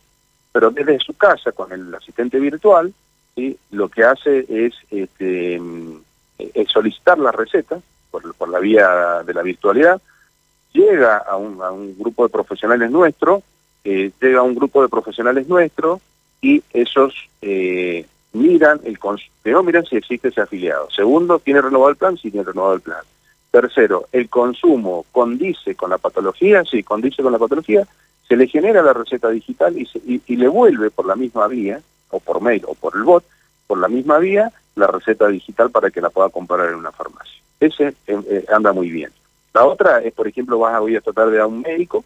pero 0.53 0.71
desde 0.71 1.01
su 1.01 1.15
casa, 1.15 1.53
con 1.53 1.73
el 1.73 1.95
asistente 1.95 2.39
virtual, 2.39 2.93
¿sí? 3.35 3.57
lo 3.71 3.89
que 3.89 4.05
hace 4.05 4.45
es, 4.47 4.75
este, 4.91 5.59
es 6.37 6.69
solicitar 6.69 7.19
la 7.19 7.33
receta 7.33 7.81
por, 8.11 8.49
la 8.49 8.59
vía 8.59 9.23
de 9.25 9.35
la 9.35 9.43
virtualidad, 9.43 10.01
llega 10.73 11.19
a 11.19 11.37
un, 11.37 11.97
grupo 11.99 12.25
de 12.25 12.31
profesionales 12.31 12.91
nuestro, 12.91 13.43
eh, 13.85 14.11
llega 14.21 14.41
a 14.41 14.43
un 14.43 14.55
grupo 14.55 14.83
de 14.83 14.89
profesionales 14.89 15.49
nuestro 15.49 16.01
y 16.41 16.63
esos 16.73 17.15
eh, 17.43 18.07
miran, 18.33 18.81
el 18.85 18.99
primero 19.43 19.63
miran 19.63 19.85
si 19.85 19.97
existe 19.97 20.29
ese 20.29 20.41
afiliado. 20.41 20.91
Segundo, 20.91 21.39
¿tiene 21.39 21.61
renovado 21.61 21.91
el 21.91 21.97
plan? 21.97 22.17
Sí, 22.17 22.31
tiene 22.31 22.47
renovado 22.47 22.75
el 22.75 22.81
plan. 22.81 23.03
Tercero, 23.51 24.07
el 24.13 24.29
consumo 24.29 25.07
condice 25.11 25.75
con 25.75 25.91
la 25.91 25.99
patología, 25.99 26.65
sí, 26.65 26.83
condice 26.83 27.23
con 27.23 27.33
la 27.33 27.39
patología, 27.39 27.87
se 28.29 28.37
le 28.37 28.47
genera 28.47 28.81
la 28.83 28.93
receta 28.93 29.29
digital 29.29 29.77
y, 29.77 29.87
se, 29.87 30.01
y 30.05 30.37
le 30.37 30.47
vuelve 30.47 30.91
por 30.91 31.07
la 31.07 31.17
misma 31.17 31.49
vía, 31.49 31.81
o 32.11 32.21
por 32.21 32.41
mail 32.41 32.63
o 32.67 32.75
por 32.75 32.97
el 32.97 33.03
bot, 33.03 33.25
por 33.67 33.79
la 33.79 33.89
misma 33.89 34.19
vía, 34.19 34.53
la 34.75 34.87
receta 34.87 35.29
digital 35.29 35.71
para 35.71 35.91
que 35.91 36.01
la 36.01 36.11
pueda 36.11 36.29
comprar 36.29 36.69
en 36.69 36.77
una 36.77 36.93
farmacia. 36.93 37.41
Ese 37.61 37.89
eh, 37.89 37.95
eh, 38.07 38.45
anda 38.49 38.73
muy 38.73 38.91
bien. 38.91 39.13
La 39.53 39.65
otra 39.67 40.01
es, 40.01 40.13
por 40.13 40.27
ejemplo, 40.27 40.59
vas 40.59 40.75
a 40.75 40.91
ir 40.91 40.97
esta 40.97 41.13
tarde 41.13 41.39
a 41.39 41.47
un 41.47 41.61
médico, 41.61 42.05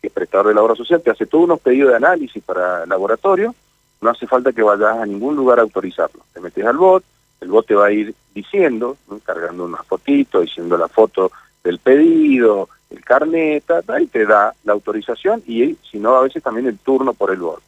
que 0.00 0.08
es 0.08 0.12
prestador 0.12 0.48
de 0.48 0.54
la 0.54 0.62
obra 0.62 0.74
social, 0.74 1.02
te 1.02 1.10
hace 1.10 1.26
todos 1.26 1.44
unos 1.44 1.60
pedidos 1.60 1.90
de 1.90 1.96
análisis 1.96 2.42
para 2.42 2.86
laboratorio, 2.86 3.54
no 4.00 4.10
hace 4.10 4.26
falta 4.26 4.52
que 4.52 4.62
vayas 4.62 4.96
a 4.96 5.06
ningún 5.06 5.36
lugar 5.36 5.58
a 5.58 5.62
autorizarlo. 5.62 6.22
Te 6.32 6.40
metes 6.40 6.64
al 6.64 6.78
bot, 6.78 7.04
el 7.40 7.48
bot 7.48 7.66
te 7.66 7.74
va 7.74 7.86
a 7.86 7.92
ir 7.92 8.14
diciendo, 8.34 8.96
cargando 9.24 9.64
unas 9.64 9.86
fotitos, 9.86 10.42
diciendo 10.42 10.78
la 10.78 10.88
foto 10.88 11.30
del 11.62 11.78
pedido, 11.78 12.68
el 12.90 13.04
carnet, 13.04 13.64
y 14.00 14.06
te 14.06 14.24
da 14.24 14.54
la 14.64 14.72
autorización 14.72 15.42
y 15.46 15.76
si 15.90 15.98
no, 15.98 16.16
a 16.16 16.22
veces 16.22 16.42
también 16.42 16.66
el 16.66 16.78
turno 16.78 17.12
por 17.12 17.30
el 17.30 17.38
bot. 17.38 17.62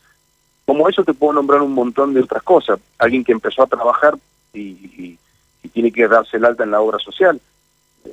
Como 0.64 0.88
eso 0.88 1.04
te 1.04 1.14
puedo 1.14 1.34
nombrar 1.34 1.60
un 1.60 1.74
montón 1.74 2.14
de 2.14 2.20
otras 2.20 2.42
cosas. 2.42 2.78
Alguien 2.98 3.24
que 3.24 3.32
empezó 3.32 3.62
a 3.62 3.66
trabajar 3.66 4.16
y, 4.54 5.18
y 5.62 5.68
tiene 5.68 5.92
que 5.92 6.08
darse 6.08 6.36
el 6.36 6.44
alta 6.44 6.64
en 6.64 6.70
la 6.70 6.80
obra 6.80 6.98
social. 6.98 7.40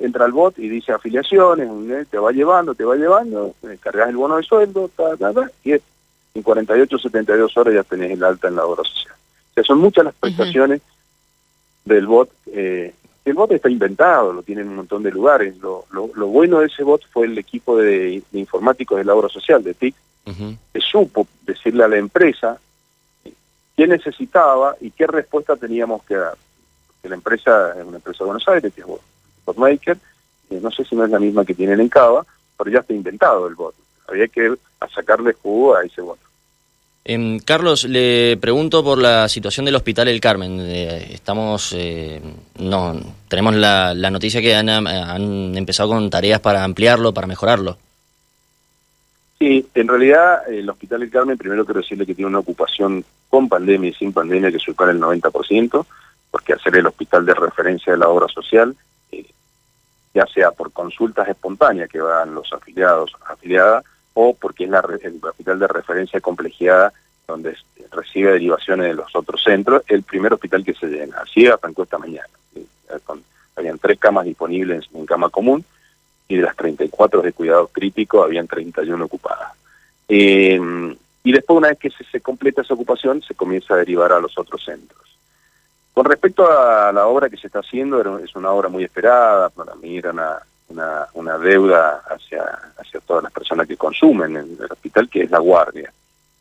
Entra 0.00 0.24
al 0.24 0.32
bot 0.32 0.58
y 0.58 0.68
dice 0.68 0.92
afiliaciones, 0.92 1.68
¿eh? 1.90 2.06
te 2.08 2.18
va 2.18 2.30
llevando, 2.30 2.74
te 2.74 2.84
va 2.84 2.94
llevando, 2.94 3.54
eh, 3.64 3.76
cargas 3.80 4.08
el 4.08 4.16
bono 4.16 4.36
de 4.36 4.44
sueldo, 4.44 4.88
ta, 4.94 5.16
ta, 5.16 5.32
ta, 5.32 5.50
y 5.64 5.72
en 5.72 6.42
48, 6.42 6.98
72 6.98 7.56
horas 7.56 7.74
ya 7.74 7.82
tenés 7.82 8.12
el 8.12 8.22
alta 8.22 8.48
en 8.48 8.56
la 8.56 8.64
obra 8.64 8.84
social. 8.84 9.14
O 9.14 9.54
sea, 9.54 9.64
son 9.64 9.78
muchas 9.78 10.04
las 10.04 10.14
prestaciones 10.14 10.80
uh 10.80 10.84
-huh. 10.84 11.92
del 11.92 12.06
bot. 12.06 12.30
Eh, 12.46 12.94
el 13.24 13.34
bot 13.34 13.50
está 13.50 13.68
inventado, 13.68 14.32
lo 14.32 14.42
tienen 14.42 14.64
en 14.66 14.70
un 14.70 14.76
montón 14.76 15.02
de 15.02 15.10
lugares. 15.10 15.56
Lo, 15.58 15.84
lo, 15.90 16.10
lo 16.14 16.26
bueno 16.28 16.60
de 16.60 16.66
ese 16.66 16.84
bot 16.84 17.02
fue 17.12 17.26
el 17.26 17.36
equipo 17.36 17.76
de, 17.76 18.22
de 18.30 18.38
informáticos 18.38 18.96
de 18.96 19.04
la 19.04 19.14
obra 19.14 19.28
social, 19.28 19.62
de 19.62 19.74
TIC, 19.74 19.94
uh 20.26 20.30
-huh. 20.30 20.56
que 20.72 20.80
supo 20.80 21.26
decirle 21.42 21.82
a 21.84 21.88
la 21.88 21.96
empresa 21.96 22.60
qué 23.76 23.86
necesitaba 23.86 24.76
y 24.80 24.90
qué 24.92 25.06
respuesta 25.06 25.56
teníamos 25.56 26.02
que 26.04 26.14
dar. 26.14 26.36
Que 27.02 27.08
la 27.08 27.14
empresa 27.14 27.72
es 27.78 27.84
una 27.84 27.96
empresa 27.96 28.24
de 28.24 28.26
Buenos 28.26 28.48
Aires, 28.48 28.72
que 28.74 28.80
es 28.80 28.86
Botmaker, 29.44 29.98
eh, 30.50 30.60
no 30.62 30.70
sé 30.70 30.84
si 30.84 30.94
no 30.94 31.04
es 31.04 31.10
la 31.10 31.18
misma 31.18 31.44
que 31.44 31.54
tienen 31.54 31.80
en 31.80 31.88
Cava, 31.88 32.24
pero 32.58 32.70
ya 32.70 32.80
está 32.80 32.92
inventado 32.92 33.46
el 33.46 33.54
bot. 33.54 33.74
Había 34.08 34.28
que 34.28 34.54
sacarle 34.94 35.32
jugo 35.34 35.76
a 35.76 35.84
ese 35.84 36.00
bot. 36.00 36.18
Em, 37.02 37.38
Carlos, 37.38 37.84
le 37.84 38.36
pregunto 38.36 38.84
por 38.84 38.98
la 38.98 39.28
situación 39.28 39.64
del 39.64 39.76
Hospital 39.76 40.08
El 40.08 40.20
Carmen. 40.20 40.60
Eh, 40.60 41.14
estamos, 41.14 41.74
eh, 41.76 42.20
no, 42.58 43.00
tenemos 43.28 43.54
la, 43.54 43.94
noticia 43.94 44.42
que 44.42 44.54
han, 44.54 44.68
han, 44.68 45.56
empezado 45.56 45.90
con 45.90 46.10
tareas 46.10 46.40
para 46.40 46.62
ampliarlo, 46.62 47.14
para 47.14 47.26
mejorarlo. 47.26 47.78
Sí, 49.38 49.66
en 49.74 49.88
realidad 49.88 50.46
el 50.50 50.68
Hospital 50.68 51.02
El 51.02 51.10
Carmen, 51.10 51.38
primero 51.38 51.64
quiero 51.64 51.80
decirle 51.80 52.04
que 52.04 52.14
tiene 52.14 52.28
una 52.28 52.40
ocupación 52.40 53.02
con 53.30 53.48
pandemia 53.48 53.88
y 53.88 53.94
sin 53.94 54.12
pandemia 54.12 54.52
que 54.52 54.58
supera 54.58 54.90
el 54.90 55.00
90%, 55.00 55.86
porque 56.30 56.52
hacer 56.52 56.76
el 56.76 56.86
hospital 56.86 57.26
de 57.26 57.34
referencia 57.34 57.92
de 57.92 57.98
la 57.98 58.08
obra 58.08 58.28
social, 58.28 58.76
eh, 59.12 59.26
ya 60.14 60.26
sea 60.26 60.50
por 60.52 60.72
consultas 60.72 61.28
espontáneas 61.28 61.88
que 61.88 62.00
van 62.00 62.34
los 62.34 62.52
afiliados, 62.52 63.12
afiliadas, 63.26 63.84
o 64.14 64.34
porque 64.34 64.64
es 64.64 64.70
la, 64.70 64.82
el 65.02 65.20
hospital 65.22 65.58
de 65.58 65.68
referencia 65.68 66.20
complejidad 66.20 66.92
donde 67.26 67.56
recibe 67.92 68.32
derivaciones 68.32 68.86
de 68.86 68.94
los 68.94 69.14
otros 69.14 69.42
centros, 69.42 69.82
el 69.86 70.02
primer 70.02 70.32
hospital 70.32 70.64
que 70.64 70.74
se 70.74 70.86
llena. 70.86 71.18
Así 71.18 71.46
arrancó 71.46 71.84
esta 71.84 71.98
mañana. 71.98 72.28
habían 73.56 73.78
tres 73.78 73.98
camas 73.98 74.24
disponibles 74.24 74.88
en 74.92 75.06
cama 75.06 75.28
común 75.28 75.64
y 76.28 76.36
de 76.36 76.42
las 76.42 76.56
34 76.56 77.22
de 77.22 77.32
cuidado 77.32 77.68
crítico 77.68 78.22
habían 78.22 78.46
31 78.46 79.04
ocupadas. 79.04 79.52
Eh, 80.08 80.58
y 81.22 81.32
después, 81.32 81.56
una 81.56 81.68
vez 81.68 81.78
que 81.78 81.90
se, 81.90 82.20
completa 82.20 82.62
esa 82.62 82.74
ocupación, 82.74 83.20
se 83.22 83.34
comienza 83.34 83.74
a 83.74 83.78
derivar 83.78 84.12
a 84.12 84.20
los 84.20 84.36
otros 84.38 84.64
centros. 84.64 85.18
Con 85.92 86.04
respecto 86.04 86.50
a 86.50 86.92
la 86.92 87.06
obra 87.06 87.28
que 87.28 87.36
se 87.36 87.48
está 87.48 87.60
haciendo, 87.60 88.18
es 88.18 88.34
una 88.36 88.50
obra 88.50 88.68
muy 88.68 88.84
esperada, 88.84 89.50
para 89.50 89.74
mí 89.74 89.98
era 89.98 90.12
una, 90.12 91.06
una, 91.14 91.38
deuda 91.38 92.02
hacia, 92.08 92.42
hacia 92.78 93.00
todas 93.00 93.24
las 93.24 93.32
personas 93.32 93.66
que 93.66 93.76
consumen 93.76 94.36
en 94.36 94.56
el 94.60 94.70
hospital, 94.70 95.08
que 95.08 95.22
es 95.22 95.30
la 95.30 95.38
guardia. 95.38 95.92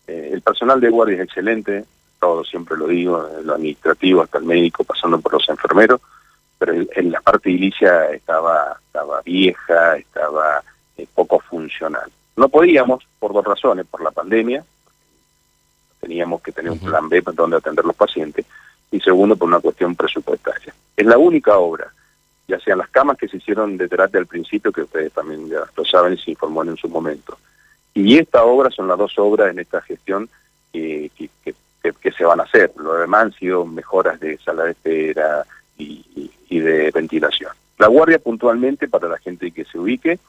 Eh, 0.07 0.29
el 0.33 0.41
personal 0.41 0.79
de 0.79 0.89
guardia 0.89 1.15
es 1.15 1.23
excelente, 1.23 1.85
todo 2.19 2.43
siempre 2.43 2.77
lo 2.77 2.87
digo, 2.87 3.27
lo 3.43 3.55
administrativo 3.55 4.21
hasta 4.21 4.37
el 4.37 4.45
médico, 4.45 4.83
pasando 4.83 5.19
por 5.19 5.33
los 5.33 5.49
enfermeros, 5.49 6.01
pero 6.57 6.73
en, 6.73 7.11
la 7.11 7.21
parte 7.21 7.49
edilicia 7.49 8.11
estaba, 8.11 8.77
estaba 8.85 9.21
vieja, 9.21 9.97
estaba 9.97 10.61
eh, 10.97 11.07
poco 11.13 11.39
funcional. 11.39 12.11
No 12.35 12.49
podíamos, 12.49 13.05
por 13.19 13.33
dos 13.33 13.45
razones, 13.45 13.85
por 13.87 14.01
la 14.01 14.11
pandemia, 14.11 14.63
teníamos 15.99 16.41
que 16.41 16.51
tener 16.51 16.71
un 16.71 16.79
plan 16.79 17.09
B 17.09 17.21
donde 17.33 17.57
atender 17.57 17.85
los 17.85 17.95
pacientes, 17.95 18.45
y 18.91 18.99
segundo, 18.99 19.35
por 19.35 19.47
una 19.47 19.59
cuestión 19.59 19.95
presupuestaria. 19.95 20.73
Es 20.95 21.05
la 21.05 21.17
única 21.17 21.57
obra, 21.57 21.91
ya 22.47 22.59
sean 22.59 22.79
las 22.79 22.89
camas 22.89 23.17
que 23.17 23.27
se 23.27 23.37
hicieron 23.37 23.77
de 23.77 23.87
terapia 23.87 24.19
al 24.19 24.27
principio, 24.27 24.71
que 24.71 24.81
ustedes 24.81 25.13
también 25.13 25.47
ya 25.47 25.61
lo 25.75 25.85
saben 25.85 26.13
y 26.13 26.17
se 26.17 26.31
informó 26.31 26.63
en 26.63 26.77
su 26.77 26.89
momento, 26.89 27.37
y 27.93 28.17
esta 28.17 28.43
obra 28.43 28.69
son 28.69 28.87
las 28.87 28.97
dos 28.97 29.17
obras 29.17 29.51
en 29.51 29.59
esta 29.59 29.81
gestión 29.81 30.29
que, 30.71 31.11
que, 31.43 32.11
se 32.11 32.25
van 32.25 32.39
a 32.39 32.43
hacer. 32.43 32.71
Lo 32.77 32.93
demás 32.95 33.23
han 33.23 33.33
sido 33.33 33.65
mejoras 33.65 34.19
de 34.19 34.37
sala 34.39 34.65
de 34.65 34.71
espera 34.71 35.45
y, 35.77 36.31
y 36.49 36.59
de 36.59 36.91
ventilación. 36.91 37.51
La 37.77 37.87
guardia 37.87 38.19
puntualmente, 38.19 38.87
para 38.87 39.07
la 39.07 39.17
gente 39.19 39.51
que 39.51 39.63
se 39.63 39.79
ubique, 39.79 40.19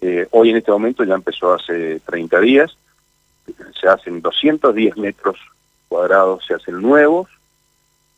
eh, 0.00 0.28
hoy 0.30 0.50
en 0.50 0.56
este 0.56 0.70
momento 0.70 1.04
ya 1.04 1.14
empezó 1.14 1.54
hace 1.54 2.00
30 2.00 2.40
días, 2.40 2.76
se 3.80 3.88
hacen 3.88 4.20
210 4.20 4.96
metros 4.96 5.38
cuadrados, 5.88 6.44
se 6.46 6.54
hacen 6.54 6.80
nuevos, 6.80 7.28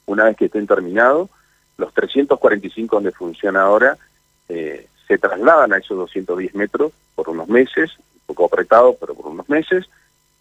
una 0.08 0.24
vez 0.24 0.36
que 0.36 0.46
estén 0.46 0.66
terminados, 0.66 1.28
los 1.76 1.92
345 1.94 2.96
donde 2.96 3.12
funciona 3.12 3.62
ahora 3.62 3.96
eh, 4.48 4.88
se 5.06 5.18
trasladan 5.18 5.72
a 5.72 5.78
esos 5.78 5.96
210 5.96 6.54
metros 6.54 6.92
por 7.14 7.28
unos 7.28 7.48
meses, 7.48 7.90
un 7.98 8.34
poco 8.34 8.46
apretado, 8.46 8.96
pero 9.00 9.14
por 9.14 9.26
unos 9.26 9.48
meses, 9.48 9.86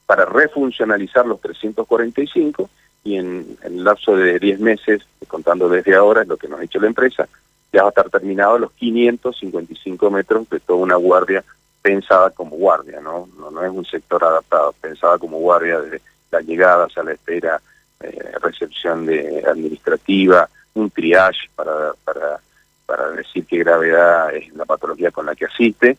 para 0.05 0.25
refuncionalizar 0.25 1.25
los 1.25 1.39
345 1.41 2.69
y 3.03 3.17
en, 3.17 3.57
el 3.63 3.83
lapso 3.83 4.15
de 4.15 4.39
10 4.39 4.59
meses, 4.59 5.01
contando 5.27 5.69
desde 5.69 5.95
ahora, 5.95 6.21
es 6.21 6.27
lo 6.27 6.38
que 6.38 6.47
nos 6.47 6.59
ha 6.59 6.63
dicho 6.63 6.79
la 6.79 6.88
empresa, 6.88 7.27
ya 7.71 7.83
va 7.83 7.89
a 7.89 7.91
estar 7.91 8.09
terminado 8.09 8.57
los 8.57 8.71
555 8.74 10.12
metros 10.12 10.50
de 10.50 10.59
toda 10.59 10.79
una 10.79 10.95
guardia 10.95 11.43
pensada 11.81 12.31
como 12.31 12.57
guardia, 12.57 13.00
¿no? 13.00 13.29
No, 13.38 13.63
es 13.63 13.71
un 13.71 13.86
sector 13.86 14.24
adaptado, 14.24 14.74
pensada 14.81 15.17
como 15.17 15.39
guardia 15.39 15.79
de 15.79 16.01
la 16.31 16.41
llegada, 16.41 16.88
a 16.93 17.03
la 17.03 17.13
espera, 17.13 17.62
eh, 18.01 18.32
recepción 18.42 19.06
de 19.06 19.44
administrativa, 19.48 20.50
un 20.75 20.89
triage 20.92 21.50
para, 21.56 21.94
para, 22.04 22.39
para 22.86 23.12
decir 23.12 23.46
qué 23.46 23.58
gravedad 23.60 24.34
es 24.36 24.54
la 24.54 24.66
patología 24.66 25.12
con 25.12 25.25
la 25.25 25.36
que 25.36 25.46
asiste, 25.46 25.98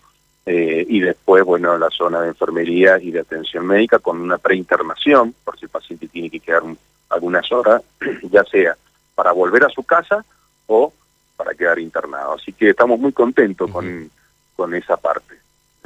eh, 0.51 0.87
y 0.89 1.01
después, 1.01 1.45
bueno, 1.45 1.77
la 1.77 1.91
zona 1.91 2.23
de 2.23 2.29
enfermería 2.29 2.99
y 2.99 3.11
de 3.11 3.21
atención 3.21 3.67
médica 3.67 3.99
con 3.99 4.19
una 4.19 4.39
preinternación, 4.39 5.35
por 5.45 5.59
si 5.59 5.67
el 5.67 5.71
paciente 5.71 6.09
tiene 6.09 6.31
que 6.31 6.41
quedar 6.41 6.63
algunas 7.11 7.53
horas, 7.53 7.83
ya 8.31 8.45
sea 8.45 8.75
para 9.15 9.33
volver 9.33 9.65
a 9.65 9.69
su 9.69 9.83
casa 9.83 10.25
o 10.67 10.93
para 11.37 11.53
quedar 11.53 11.79
internado. 11.79 12.33
Así 12.35 12.55
que 12.55 12.71
estamos 12.71 12.99
muy 12.99 13.13
contentos 13.13 13.71
con, 13.71 14.11
con 14.57 14.75
esa 14.75 14.97
parte, 14.97 15.35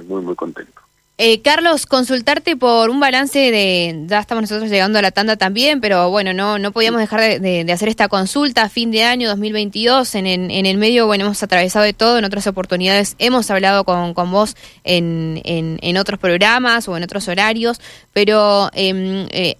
muy, 0.04 0.22
muy 0.22 0.36
contentos. 0.36 0.84
Eh, 1.24 1.40
Carlos, 1.40 1.86
consultarte 1.86 2.56
por 2.56 2.90
un 2.90 2.98
balance 2.98 3.38
de, 3.38 4.06
ya 4.08 4.18
estamos 4.18 4.42
nosotros 4.42 4.68
llegando 4.68 4.98
a 4.98 5.02
la 5.02 5.12
tanda 5.12 5.36
también, 5.36 5.80
pero 5.80 6.10
bueno, 6.10 6.32
no, 6.32 6.58
no 6.58 6.72
podíamos 6.72 7.00
dejar 7.00 7.40
de, 7.40 7.64
hacer 7.72 7.88
esta 7.88 8.08
consulta 8.08 8.64
a 8.64 8.68
fin 8.68 8.90
de 8.90 9.04
año 9.04 9.28
2022. 9.28 10.16
En, 10.16 10.26
en, 10.26 10.66
el 10.66 10.78
medio, 10.78 11.06
bueno, 11.06 11.26
hemos 11.26 11.40
atravesado 11.40 11.84
de 11.84 11.92
todo, 11.92 12.18
en 12.18 12.24
otras 12.24 12.48
oportunidades 12.48 13.14
hemos 13.20 13.48
hablado 13.52 13.84
con, 13.84 14.14
con 14.14 14.32
vos 14.32 14.56
en, 14.82 15.40
en, 15.44 15.96
otros 15.96 16.18
programas 16.18 16.88
o 16.88 16.96
en 16.96 17.04
otros 17.04 17.28
horarios, 17.28 17.80
pero 18.12 18.70
em, 18.74 19.28
eh, 19.30 19.58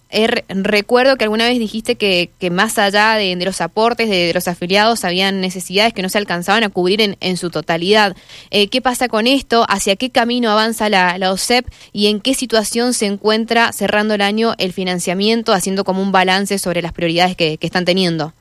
recuerdo 0.49 1.17
que 1.17 1.25
alguna 1.25 1.47
vez 1.47 1.59
dijiste 1.59 1.97
que, 1.97 2.31
que 2.39 2.51
más 2.51 2.79
allá 2.79 3.15
de, 3.15 3.35
los 3.45 3.61
aportes 3.61 4.09
de, 4.09 4.33
los 4.33 4.47
afiliados 4.47 5.05
habían 5.05 5.41
necesidades 5.41 5.93
que 5.93 6.03
no 6.03 6.09
se 6.09 6.19
alcanzaban 6.19 6.65
a 6.65 6.69
cubrir 6.69 7.01
en, 7.01 7.17
en 7.21 7.37
su 7.37 7.51
totalidad. 7.51 8.17
Eh, 8.51 8.69
¿Qué 8.69 8.81
pasa 8.81 9.09
con 9.09 9.27
esto? 9.27 9.65
¿Hacia 9.69 9.97
qué 9.97 10.11
camino 10.11 10.51
avanza 10.51 10.89
la, 10.89 11.19
la 11.19 11.33
y 11.93 12.07
en 12.07 12.21
qué 12.21 12.35
situación 12.35 12.95
se 12.95 13.07
encuentra 13.07 13.73
cerrando 13.73 14.15
el 14.15 14.21
año 14.21 14.55
el 14.59 14.73
financiamiento, 14.73 15.53
haciendo 15.53 15.85
como 15.85 16.03
un 16.03 16.13
balance 16.13 16.59
sobre 16.59 16.83
las 16.83 16.93
prioridades 16.93 17.37
que, 17.37 17.59
están 17.61 17.85
teniendo. 17.85 18.33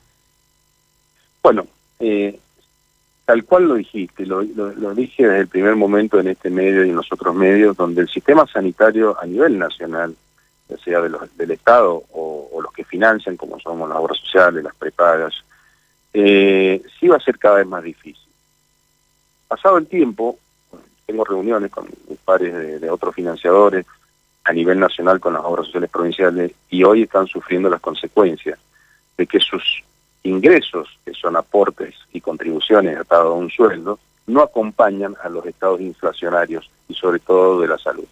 Bueno, 1.41 1.67
eh, 1.99 2.37
tal 3.25 3.45
cual 3.45 3.67
lo 3.67 3.75
dijiste, 3.75 4.25
lo, 4.25 4.43
dije 4.93 5.23
desde 5.23 5.39
el 5.39 5.47
primer 5.47 5.75
momento 5.75 6.19
en 6.19 6.27
este 6.27 6.49
medio 6.49 6.83
y 6.83 6.89
en 6.89 6.95
los 6.95 7.11
otros 7.11 7.33
medios, 7.33 7.77
donde 7.77 8.01
el 8.01 8.09
sistema 8.09 8.45
sanitario 8.47 9.15
a 9.21 9.25
nivel 9.25 9.57
nacional, 9.57 10.15
ya 10.71 10.77
sea 10.83 11.01
de 11.01 11.09
los, 11.09 11.37
del 11.37 11.51
Estado 11.51 12.03
o, 12.13 12.59
los 12.61 12.71
que 12.73 12.85
financian, 12.85 13.37
como 13.37 13.59
somos 13.59 13.89
las 13.89 13.97
obras 13.97 14.17
sociales, 14.17 14.63
las 14.63 14.75
prepagas, 14.75 15.33
eh, 16.13 16.81
sí 16.99 17.07
va 17.07 17.17
a 17.17 17.21
ser 17.21 17.37
cada 17.37 17.55
vez 17.55 17.67
más 17.67 17.83
difícil. 17.83 18.29
Pasado 19.47 19.77
el 19.77 19.87
tiempo, 19.87 20.37
tengo 21.05 21.25
reuniones 21.25 21.71
con 21.71 21.87
pares 22.23 22.79
de, 22.79 22.89
otros 22.89 23.13
financiadores 23.13 23.85
a 24.43 24.53
nivel 24.53 24.79
nacional 24.79 25.19
con 25.19 25.33
las 25.33 25.43
obras 25.43 25.65
sociales 25.65 25.89
provinciales 25.89 26.51
y 26.69 26.83
hoy 26.83 27.03
están 27.03 27.27
sufriendo 27.27 27.69
las 27.69 27.81
consecuencias 27.81 28.57
de 29.17 29.27
que 29.27 29.39
sus 29.39 29.83
ingresos, 30.23 30.87
que 31.03 31.13
son 31.13 31.35
aportes 31.35 31.95
y 32.13 32.21
contribuciones 32.21 32.97
atados 32.97 33.33
a 33.33 33.37
un 33.37 33.49
sueldo, 33.49 33.99
no 34.27 34.41
acompañan 34.41 35.15
a 35.21 35.29
los 35.29 35.45
estados 35.45 35.81
inflacionarios 35.81 36.69
y 36.87 36.93
sobre 36.93 37.19
todo 37.19 37.59
de 37.59 37.67
la 37.67 37.77
salud. 37.77 38.05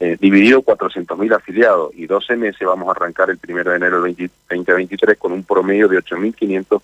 eh, 0.00 0.16
dividido 0.20 0.62
400 0.62 1.16
mil 1.18 1.32
afiliados 1.32 1.92
y 1.94 2.06
12 2.06 2.36
meses, 2.36 2.66
vamos 2.66 2.88
a 2.88 2.92
arrancar 2.92 3.30
el 3.30 3.38
primero 3.38 3.70
de 3.70 3.76
enero 3.76 4.02
del 4.02 4.30
2023 4.48 5.16
con 5.18 5.32
un 5.32 5.44
promedio 5.44 5.88
de 5.88 5.98
8.500 5.98 6.80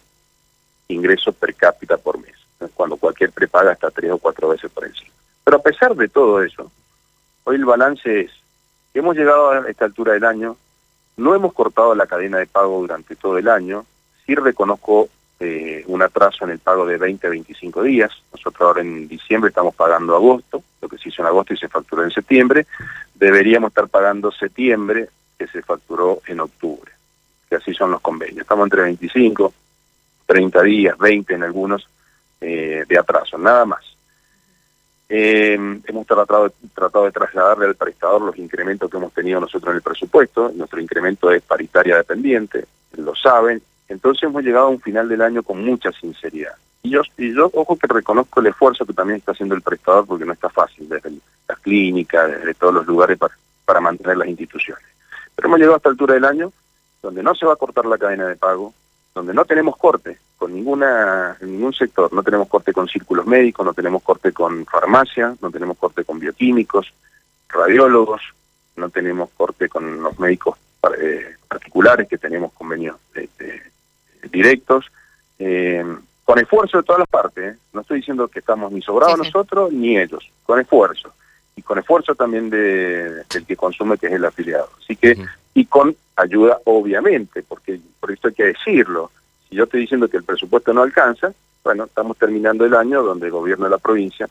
ingresos 0.89 1.35
per 1.35 1.55
cápita 1.55 1.97
por 1.97 2.19
mes, 2.19 2.35
cuando 2.75 2.97
cualquier 2.97 3.33
prepaga 3.33 3.73
está 3.73 3.91
tres 3.91 4.11
o 4.13 4.19
cuatro 4.19 4.49
veces 4.49 4.71
por 4.71 4.85
encima. 4.85 5.11
Pero 5.45 5.57
a 5.57 5.63
pesar 5.63 5.95
de 5.95 6.09
todo 6.09 6.43
eso, 6.43 6.71
hoy 7.45 7.57
el 7.57 7.65
balance 7.65 8.21
es 8.21 8.31
que 8.93 9.01
hemos 9.01 9.17
llegado 9.17 9.51
a 9.51 9.69
esta 9.69 9.85
altura 9.85 10.13
del 10.13 10.25
año 10.25 10.57
No 11.17 11.35
hemos 11.35 11.53
cortado 11.53 11.95
la 11.95 12.07
cadena 12.07 12.39
de 12.39 12.47
pago 12.47 12.81
durante 12.81 13.15
todo 13.15 13.37
el 13.37 13.49
año. 13.49 13.85
Sí 14.25 14.35
reconozco 14.35 15.09
eh, 15.41 15.83
un 15.87 16.03
atraso 16.03 16.45
en 16.45 16.51
el 16.51 16.59
pago 16.59 16.85
de 16.85 16.99
20 16.99 17.27
a 17.27 17.31
25 17.31 17.83
días. 17.83 18.11
Nosotros 18.31 18.61
ahora 18.61 18.83
en 18.83 19.09
diciembre 19.09 19.49
estamos 19.49 19.75
pagando 19.75 20.15
agosto, 20.15 20.63
lo 20.83 20.89
que 20.89 20.99
se 20.99 21.09
hizo 21.09 21.23
en 21.23 21.29
agosto 21.29 21.55
y 21.55 21.57
se 21.57 21.69
facturó 21.69 22.05
en 22.05 22.11
septiembre. 22.11 22.67
Deberíamos 23.15 23.71
estar 23.71 23.89
pagando 23.89 24.31
septiembre, 24.31 25.09
que 25.39 25.47
se 25.47 25.63
facturó 25.63 26.21
en 26.27 26.41
octubre, 26.41 26.93
que 27.49 27.57
así 27.57 27.73
son 27.73 27.91
los 27.91 28.03
convenios. 28.03 28.43
Estamos 28.43 28.67
entre 28.67 28.83
25, 28.83 29.55
30 30.27 30.63
días, 30.63 30.99
20 30.99 31.35
en 31.35 31.43
algunos, 31.43 31.89
eh, 32.41 32.85
de 32.87 32.99
atraso, 32.99 33.39
nada 33.39 33.65
más. 33.65 33.97
Eh, 35.09 35.59
hemos 35.87 36.07
tratado, 36.07 36.53
tratado 36.75 37.07
de 37.07 37.13
trasladarle 37.13 37.67
al 37.67 37.75
prestador 37.75 38.23
los 38.23 38.39
incrementos 38.39 38.91
que 38.91 38.97
hemos 38.99 39.13
tenido 39.13 39.41
nosotros 39.41 39.71
en 39.71 39.77
el 39.77 39.83
presupuesto. 39.83 40.53
Nuestro 40.55 40.81
incremento 40.81 41.33
es 41.33 41.43
paritaria 41.43 41.97
dependiente, 41.97 42.67
lo 42.99 43.15
saben. 43.17 43.63
Entonces 43.91 44.23
hemos 44.23 44.45
llegado 44.45 44.67
a 44.67 44.71
un 44.71 44.81
final 44.81 45.09
del 45.09 45.21
año 45.21 45.43
con 45.43 45.65
mucha 45.65 45.91
sinceridad. 45.93 46.55
Y 46.83 46.91
yo, 46.91 47.03
y 47.19 47.35
yo 47.35 47.51
ojo 47.53 47.77
que 47.77 47.89
reconozco 47.89 48.41
el 48.41 48.47
esfuerzo 48.47 48.87
que 48.87 48.93
también 48.93 49.19
está 49.19 49.33
haciendo 49.33 49.55
el 49.55 49.63
prestador 49.63 50.07
porque 50.07 50.25
no 50.25 50.33
está 50.33 50.49
fácil 50.49 50.89
desde 50.89 51.11
las 51.49 51.59
clínicas, 51.59 52.31
desde 52.31 52.55
todos 52.55 52.73
los 52.73 52.87
lugares 52.87 53.19
para, 53.19 53.81
mantener 53.81 54.17
las 54.17 54.29
instituciones. 54.29 54.85
Pero 55.35 55.49
hemos 55.49 55.59
llegado 55.59 55.75
a 55.75 55.77
esta 55.79 55.89
altura 55.91 56.15
del 56.15 56.25
año 56.25 56.53
donde 57.03 57.23
no 57.23 57.35
se 57.35 57.47
va 57.47 57.55
a 57.55 57.57
cortar 57.57 57.87
la 57.87 57.99
cadena 57.99 58.27
de 58.27 58.37
pago, 58.37 58.73
donde 59.15 59.35
no 59.35 59.45
tenemos 59.45 59.77
corte 59.77 60.19
con 60.39 60.55
ninguna 60.55 61.37
en 61.41 61.53
ningún 61.53 61.73
sector, 61.73 62.13
no 62.13 62.23
tenemos 62.23 62.49
corte 62.49 62.73
con 62.73 62.89
círculos 62.89 63.27
médicos, 63.27 63.67
no 63.67 63.75
tenemos 63.75 64.03
corte 64.03 64.33
con 64.33 64.67
farmacia, 64.67 65.35
no 65.41 65.51
tenemos 65.51 65.79
corte 65.79 66.05
con 66.05 66.19
bioquímicos, 66.19 66.93
radiólogos, 67.49 68.23
no 68.77 68.89
tenemos 68.89 69.31
corte 69.37 69.69
con 69.69 70.03
los 70.03 70.19
médicos 70.19 70.57
eh, 71.01 71.37
particulares 71.49 72.09
que 72.09 72.19
tenemos 72.19 72.53
convenios 72.53 72.97
este, 73.15 73.70
directos, 74.31 74.87
eh, 75.39 75.85
con 76.25 76.39
esfuerzo 76.39 76.79
de 76.79 76.85
todas 76.85 77.01
las 77.01 77.09
partes, 77.09 77.55
¿eh? 77.55 77.59
no 77.73 77.81
estoy 77.81 77.99
diciendo 77.99 78.29
que 78.29 78.39
estamos 78.39 78.71
ni 78.73 78.83
sobrados 78.83 79.15
Sí, 79.15 79.23
sí. 79.23 79.27
nosotros 79.33 79.73
ni 79.73 79.99
ellos, 79.99 80.31
con 80.45 80.61
esfuerzo, 80.61 81.13
y 81.57 81.63
con 81.63 81.79
esfuerzo 81.79 82.15
también 82.15 82.51
de, 82.51 83.25
del 83.33 83.47
que 83.47 83.57
consume, 83.57 83.99
que 83.99 84.07
es 84.07 84.13
el 84.13 84.25
afiliado. 84.25 84.71
Así 84.83 84.97
que, 84.97 85.17
y 85.55 85.65
con 85.65 85.95
ayuda 86.17 86.59
obviamente, 86.65 87.43
porque 87.43 87.81
por 87.99 88.13
esto 88.13 88.29
hay 88.29 88.35
que 88.35 88.45
decirlo, 88.45 89.11
si 89.49 89.57
yo 89.57 89.65
estoy 89.65 89.81
diciendo 89.81 90.09
que 90.09 90.19
el 90.19 90.25
presupuesto 90.25 90.73
no 90.73 90.83
alcanza, 90.83 91.33
bueno, 91.65 91.85
estamos 91.85 92.17
terminando 92.17 92.65
el 92.65 92.75
año 92.75 93.03
donde 93.03 93.27
el 93.27 93.33
gobierno 93.33 93.65
de 93.65 93.71
la 93.71 93.79
provincia 93.79 94.29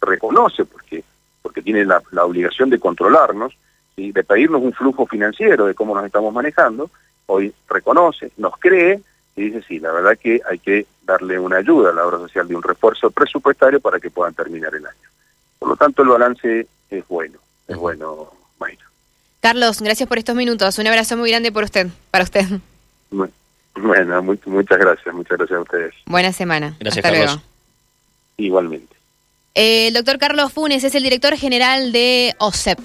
reconoce, 0.00 0.64
porque 0.64 1.02
porque 1.40 1.62
tiene 1.62 1.84
la, 1.84 2.02
la 2.10 2.24
obligación 2.24 2.68
de 2.68 2.78
controlarnos, 2.78 3.54
y 3.98 4.12
de 4.12 4.24
pedirnos 4.24 4.62
un 4.62 4.72
flujo 4.72 5.06
financiero 5.06 5.66
de 5.66 5.74
cómo 5.74 5.94
nos 5.94 6.06
estamos 6.06 6.32
manejando, 6.32 6.90
hoy 7.26 7.52
reconoce, 7.68 8.30
nos 8.36 8.56
cree 8.58 9.00
y 9.38 9.50
dice, 9.50 9.62
sí, 9.66 9.78
la 9.78 9.92
verdad 9.92 10.18
que 10.18 10.40
hay 10.48 10.58
que 10.58 10.86
darle 11.02 11.38
una 11.38 11.56
ayuda 11.58 11.90
a 11.90 11.92
la 11.94 12.06
obra 12.06 12.18
social 12.18 12.46
de 12.48 12.56
un 12.56 12.62
refuerzo 12.62 13.10
presupuestario 13.10 13.80
para 13.80 13.98
que 14.00 14.10
puedan 14.10 14.34
terminar 14.34 14.74
el 14.74 14.86
año. 14.86 14.96
Por 15.58 15.68
lo 15.70 15.76
tanto, 15.76 16.02
el 16.02 16.08
balance 16.08 16.66
es 16.90 17.08
bueno, 17.08 17.38
es 17.66 17.76
bueno, 17.76 18.32
Mayra. 18.58 18.84
Carlos, 19.40 19.80
gracias 19.80 20.08
por 20.08 20.18
estos 20.18 20.34
minutos. 20.36 20.78
Un 20.78 20.86
abrazo 20.86 21.16
muy 21.16 21.30
grande 21.30 21.50
por 21.52 21.64
usted, 21.64 21.86
para 22.10 22.24
usted. 22.24 22.44
Bu- 23.10 23.30
Bueno, 23.74 24.22
mu- 24.22 24.36
muchas 24.46 24.78
gracias, 24.78 25.14
muchas 25.14 25.38
gracias 25.38 25.58
a 25.58 25.62
ustedes. 25.62 25.94
Buena 26.06 26.32
semana. 26.32 26.76
Gracias, 26.80 27.04
Hasta 27.04 27.16
Carlos. 27.16 27.34
luego. 27.36 27.42
Igualmente. 28.36 28.96
El 29.54 29.94
doctor 29.94 30.18
Carlos 30.18 30.52
Funes 30.52 30.84
es 30.84 30.94
el 30.94 31.02
director 31.02 31.36
general 31.36 31.90
de 31.92 32.34
OSEP. 32.38 32.78